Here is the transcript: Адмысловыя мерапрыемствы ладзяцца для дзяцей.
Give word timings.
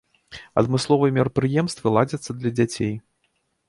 Адмысловыя 0.61 1.15
мерапрыемствы 1.19 1.87
ладзяцца 2.01 2.31
для 2.43 2.57
дзяцей. 2.59 2.93